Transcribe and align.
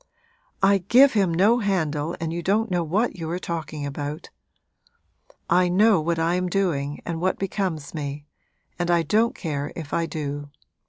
'I 0.63 0.79
give 0.87 1.13
him 1.13 1.31
no 1.31 1.59
handle 1.59 2.15
and 2.19 2.33
you 2.33 2.41
don't 2.41 2.71
know 2.71 2.83
what 2.83 3.17
you 3.17 3.29
are 3.29 3.37
talking 3.37 3.85
about! 3.85 4.31
I 5.47 5.69
know 5.69 6.01
what 6.01 6.17
I 6.17 6.33
am 6.33 6.49
doing 6.49 7.01
and 7.05 7.21
what 7.21 7.37
becomes 7.37 7.93
me, 7.93 8.25
and 8.79 8.89
I 8.89 9.03
don't 9.03 9.35
care 9.35 9.71
if 9.75 9.93
I 9.93 10.07
do. 10.07 10.49